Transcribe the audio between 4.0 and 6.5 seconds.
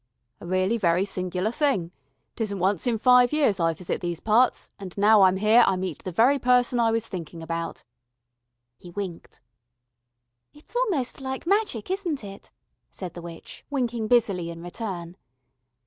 these parts, and now I'm here I meet the very